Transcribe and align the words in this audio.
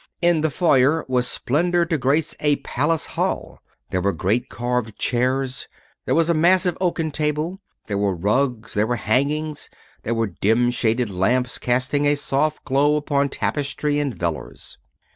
In 0.19 0.41
the 0.41 0.49
foyer 0.49 1.05
was 1.07 1.27
splendor 1.27 1.85
to 1.85 1.95
grace 1.95 2.35
a 2.39 2.55
palace 2.55 3.05
hall. 3.05 3.59
There 3.91 4.01
were 4.01 4.13
great 4.13 4.49
carved 4.49 4.97
chairs. 4.97 5.67
There 6.05 6.15
was 6.15 6.27
a 6.27 6.33
massive 6.33 6.75
oaken 6.81 7.11
table. 7.11 7.59
There 7.85 7.99
were 7.99 8.15
rugs, 8.15 8.73
there 8.73 8.87
were 8.87 8.95
hangings, 8.95 9.69
there 10.01 10.15
were 10.15 10.25
dim 10.41 10.71
shaded 10.71 11.11
lamps 11.11 11.59
casting 11.59 12.07
a 12.07 12.15
soft 12.15 12.65
glow 12.65 12.95
upon 12.95 13.29
tapestry 13.29 13.99
and 13.99 14.11
velours. 14.11 14.79